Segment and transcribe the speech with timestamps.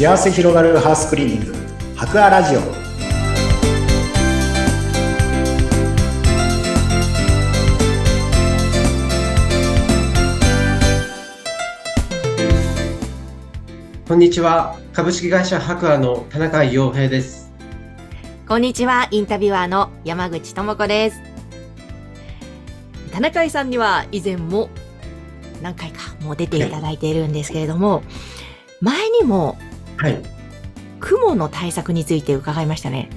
[0.00, 1.54] 幸せ広がるハウスクリーニング
[1.94, 2.60] 博アラジオ
[14.08, 14.78] こんにちは。
[14.94, 17.52] 株式会社博アの田中洋平です。
[18.48, 21.20] こんにちは、インタビュアーの山口智子です。
[23.12, 24.70] 田中井さんには以前も
[25.60, 28.02] 何回かもう出ていただいているんですけれども、
[28.80, 29.58] 前にも
[30.00, 30.18] はい。
[30.98, 33.10] 雲の対策について伺いましたね。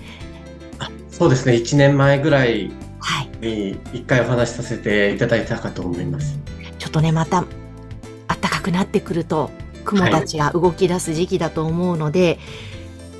[1.10, 1.54] そうですね。
[1.54, 3.48] 1年前ぐらいはい。
[3.48, 6.38] に一回お話しさせていただいたかと思います。
[6.80, 7.46] ちょっとね、また
[8.28, 9.50] 暖かくなってくると、
[9.86, 12.40] 雲たちが動き出す時期だと思うので、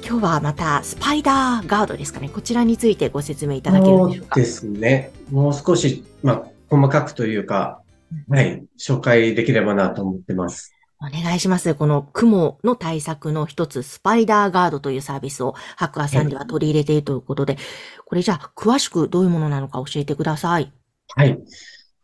[0.06, 2.28] 今日はまたスパイダーガードですかね。
[2.28, 4.36] こちらについてご説明いただけるんでしょうか。
[4.36, 5.12] そうですね。
[5.32, 7.82] もう少し、まあ、細かくというか、
[8.28, 10.73] はい、紹介できればなと思ってます。
[11.06, 11.76] お願いします。
[11.76, 17.58] この雲の対策の一つ、スパイダーガードというサービスを白亜さんでは取り入れているということで、
[18.06, 20.72] これじゃあ詳しくどういうものなのか教えてください。
[21.10, 21.38] はい。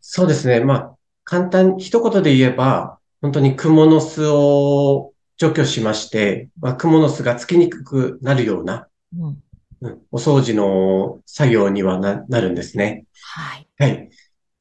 [0.02, 0.60] そうですね。
[0.60, 9.42] まあ、簡単、一言で言えば、本当にクモの巣を除去しまして、まあ、クモの巣がつきにくくなるような、うん、
[9.80, 13.06] うんお掃除の作業にはな、なるんですね。
[13.22, 13.66] はい。
[13.78, 14.10] はい。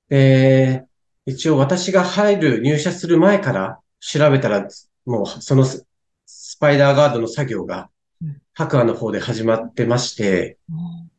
[0.08, 0.86] で、
[1.26, 4.68] 一応私が入る、入社する前から調べたら、
[5.06, 5.86] もうそのス
[6.26, 7.90] スパイダーガードの作業が
[8.22, 11.10] うん、白亜の方で始まってまして、うん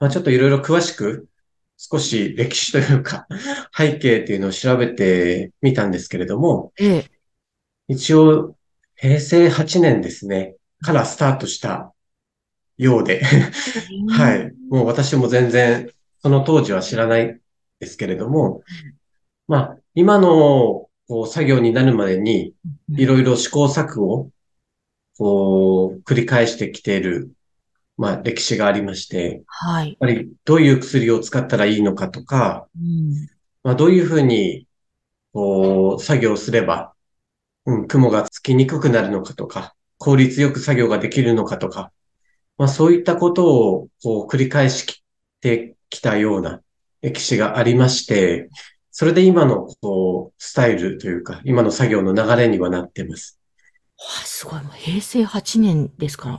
[0.00, 1.28] まあ、ちょっといろいろ詳しく、
[1.78, 3.26] 少し歴史というか、
[3.76, 7.10] 背景っていうのを調べてみたんですけれども、ええ。
[7.88, 8.56] 一応、
[8.94, 11.92] 平成8年ですね、からスタートした
[12.78, 13.22] ようで、
[14.08, 14.52] はい。
[14.70, 17.38] もう私も全然、その当時は知らない
[17.78, 18.62] ですけれども、
[19.48, 22.54] まあ、今の、こう、作業になるまでに、
[22.90, 23.00] うん。
[23.00, 24.30] いろいろ試行錯誤を、
[25.18, 27.32] こう、繰り返してきている、
[27.96, 29.96] まあ、歴史がありまして、やっはい。
[29.98, 33.28] ぱり、どういう薬を使ったらいいのかとか、うん。
[33.62, 34.66] まあ、どういうふうに、
[35.32, 36.94] こう、作業すれば、
[37.66, 41.92] うん、雲がつきにくくなるのかとか、効率よく作業ができるのかとか、
[42.58, 45.02] まあ、そういったことを、こう、繰り返し
[45.40, 46.62] てきたような
[47.02, 48.50] 歴史がありまして、
[48.98, 53.38] それで今の、こう、スタイルというか、今の作業の流れにはなってます。
[53.98, 54.62] わあ、すごい。
[54.62, 56.34] もう平成8年ですから。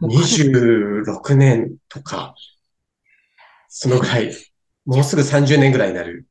[0.00, 2.34] もうかなり26年とか、
[3.68, 4.34] そのぐらい、
[4.86, 6.26] もうすぐ30年ぐらいになる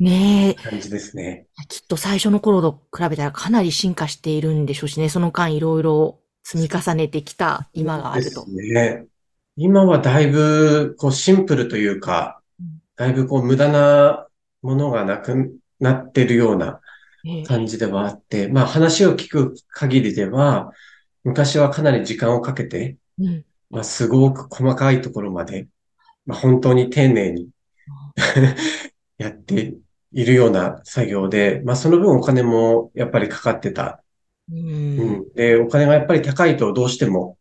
[0.00, 0.54] ねえ。
[0.54, 1.46] 感じですね。
[1.68, 5.08] きっと最初の頃と比べたらかなり進化しているんでしょうしね。
[5.08, 8.66] その間いろいろ積み重ねてきた今があるとで。
[8.66, 9.06] すね。
[9.54, 14.26] 今はだいぶ、こう、シンプルというかうん、だいぶこう、無駄な
[14.62, 16.80] ものがなくなってるような
[17.24, 20.72] ええ感じではあって、まあ話を聞く限りでは、
[21.24, 23.44] 昔はかなり時間をかけて、うん。
[23.70, 25.68] まあすごく細かいところまで、
[26.26, 27.48] まあ本当に丁寧に
[29.18, 29.74] やって
[30.12, 34.02] いるような作業で、まあその分お金もやっぱりかかってた
[34.50, 34.54] う。
[34.54, 35.32] うんん。
[35.34, 37.38] で、お金がやっぱり高いとどうしても、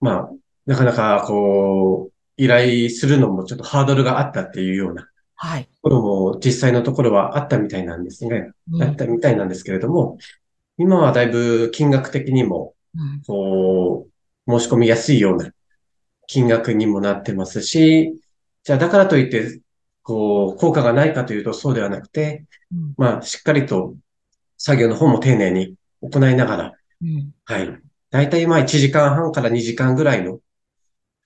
[0.00, 0.30] まあ、
[0.66, 5.08] なかなかこう、依頼するのもちょっとハードルがあったっていうようなと
[5.44, 5.68] はい。
[5.82, 8.52] ころも実際のところはあったみたいなんですね。
[8.70, 10.16] うんあったみたいなんですけれども、
[10.78, 14.06] 今はだいぶ金額的にも、うんこ
[14.46, 15.50] う、申し込みやすいような
[16.28, 18.14] 金額にもなってますし、
[18.62, 19.60] じゃあだからといって、
[20.04, 23.96] こう、効果がないかというとそうではなくて、うんまあ、しっかりと
[24.58, 26.72] 作業の方も丁寧に行いながら、
[27.02, 27.80] うんはい。
[28.10, 30.38] だいたいまあ1時間半から2時間ぐらいの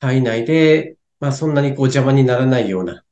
[0.00, 3.02] 範囲内で、まあそんなにこう邪魔にならないようなうん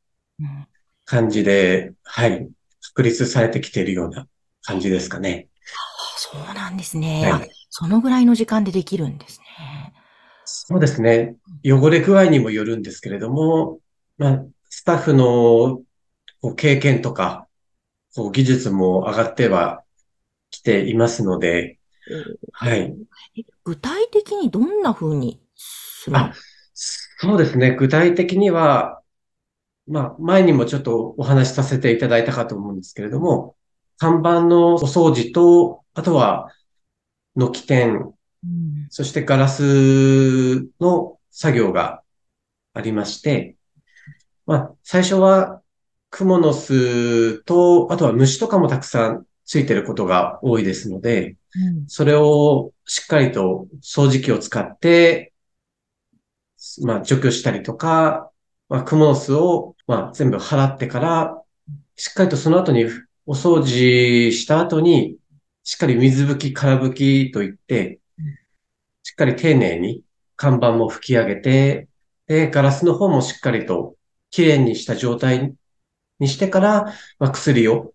[1.04, 2.48] 感じで、はい。
[2.80, 4.26] 確立されてきているような
[4.62, 5.48] 感じですかね。
[5.54, 7.28] あそうなんですね。
[7.32, 7.50] あはい。
[7.70, 9.94] そのぐらいの時間でできるんですね。
[10.44, 11.36] そうですね。
[11.64, 13.80] 汚れ具合にもよるんですけれども、
[14.18, 15.82] まあ、スタッフの
[16.40, 17.48] こう経験とか、
[18.14, 19.82] こう技術も上がっては
[20.50, 21.78] きていますので、
[22.52, 22.94] はい。
[23.36, 26.34] え具体的にどんな風にするのあ、
[26.74, 27.74] そうですね。
[27.74, 29.00] 具体的には、
[29.86, 33.56] まあ、前にもちょっとお話しさせていただいたかと思うんですけれども、
[33.98, 36.50] 看板のお掃除と、あとは、
[37.36, 38.14] 軒天、
[38.44, 38.86] うん。
[38.90, 42.02] そしてガラスの作業が
[42.72, 43.56] ありまして、
[44.46, 45.60] まあ、最初は、
[46.10, 51.88] クモの巣と、あとは虫とかもたくさんついてることが多いですので、うん。
[51.88, 55.32] それをしっかりと掃除機を使って、
[56.82, 58.30] まあ、除去したりとか、
[58.74, 61.40] まあ、クモの巣を、まあ、全部払ってから、
[61.94, 62.86] しっかりとその後に
[63.24, 65.16] お掃除した後に、
[65.62, 68.00] しっかり水拭き、空拭きといって、
[69.12, 70.02] っかり丁寧に
[70.34, 71.86] 看板も吹き上げて、
[72.26, 73.94] で、ガラスの方もしっかりと
[74.30, 75.54] 綺麗にした状態
[76.18, 77.92] にしてから、まあ、薬を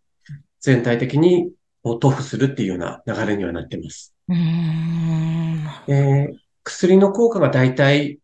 [0.62, 1.52] 全体的に
[1.84, 4.16] 塗布するっていうような流れにはなってます。
[4.30, 5.68] うーん。
[5.90, 8.20] えー薬の効果がだいたい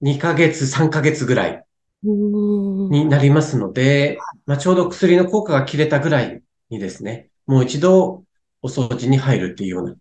[0.00, 1.63] 2ヶ月、3ヶ月ぐらい
[2.04, 8.24] になりますので、まあ、ちょうど薬の効果が切れたぐらいにですね、もう一度
[8.62, 9.94] お掃除に入るっていうような、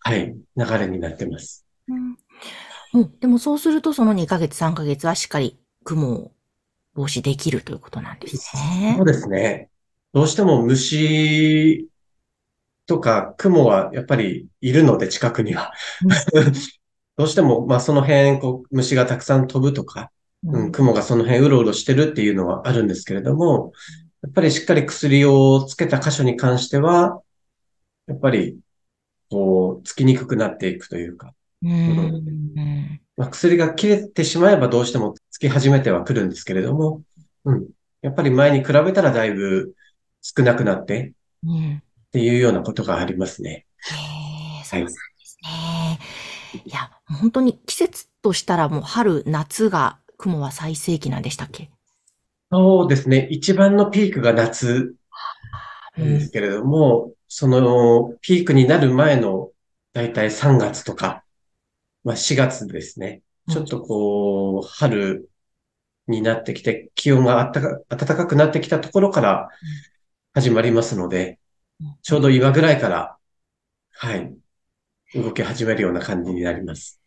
[0.00, 1.66] はい、流れになってます。
[1.88, 2.16] うん
[2.94, 6.32] うんでもそうするとその2ヶ月、3ヶ月はしっかり雲を
[6.94, 9.04] 防止できるということなんですねそう。
[9.04, 9.68] ですね。
[10.12, 11.88] どうしても虫
[12.86, 15.72] とか雲はやっぱりいるので近くには。
[17.16, 20.10] どうしても、まあその辺、こう、虫がたくさん飛ぶとか、
[20.46, 23.72] うん、雲がその辺うろうろしてるっていうのはあるんですけれども、
[24.22, 27.20] やっぱりしっかり薬をつけた箇所に関しては、
[28.06, 28.58] やっぱり、
[29.30, 31.70] こう、つきにくくなっていくというか、うん。
[31.70, 31.74] う
[32.60, 33.00] ん。
[33.16, 37.02] まあ、薬が切れてしまえばどうしてもつき始めてはくるんですけれども、
[37.44, 37.68] うん。
[38.02, 39.74] やっぱり前に比べたらだいぶ
[40.20, 41.12] 少なくなって
[41.46, 41.82] うん。
[41.82, 43.50] っていうようなことがありますね。
[43.50, 43.94] へ
[44.62, 45.98] え、そうなんですね。
[46.64, 51.70] いや、本当に季節としたらもう春、夏が雲は最盛期なんでしたっけ？
[52.50, 53.26] そうですね。
[53.30, 54.94] 一番のピークが夏
[55.96, 59.50] なんですけれども、そのピークになる前の
[59.92, 61.24] だいたい3月とか、
[62.04, 63.22] まあ4月ですね。
[63.50, 65.28] ちょっとこう、春
[66.06, 69.48] になってきて、気温があったか、暖かくなってきたところから
[70.32, 71.38] 始まりますので、
[72.02, 73.16] ちょうど今ぐらいから、
[73.92, 74.34] はい、
[75.14, 77.00] 動き始めるような感じになります。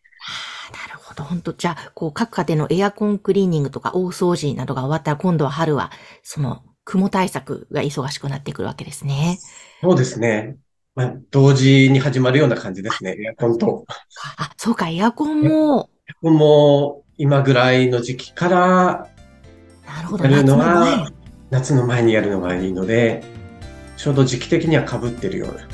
[1.18, 1.24] あーなるほど。
[1.24, 5.90] 本当じゃあ、こう、各家庭のエアコンクリーニングとか大掃除などが終わったら、今度は春は、
[6.22, 9.38] その、雲対策が忙しくなってくるわけですね。
[9.82, 10.56] そうですね。
[10.94, 13.16] まあ、同時に始まるような感じですね。
[13.22, 13.84] エアコンと。
[14.36, 15.90] あ、そうか、エアコンも、
[16.22, 19.08] もう今ぐらいの時期から
[19.86, 21.12] なるほど、やるの夏の前は
[21.50, 23.22] 夏の前にやるのがいいので、
[23.96, 25.62] ちょうど時期的には被ってるような。
[25.62, 25.66] へ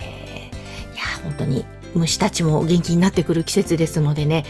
[0.00, 0.50] え。
[0.92, 1.64] いや、本当に
[1.94, 4.44] 虫たちも元気になってくる季節ですのでね、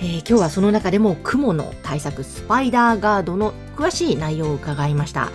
[0.00, 5.30] えー今日はその中でも雲の対策スパイダーガードの詳しい内容を伺いました。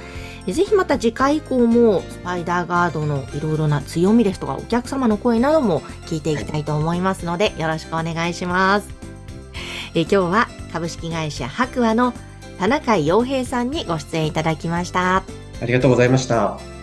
[0.45, 8.87] ぜひまた次回以降もスパイダーガードのいろいろな強みですとかお客様の声なども聞いていきたいと思いますのでよろしくお願いします。
[9.95, 12.13] えー今日は株式会社白亜の
[12.59, 15.23] 田中洋平さんにご出演いただきました。
[15.61, 16.74] ありがとうございました。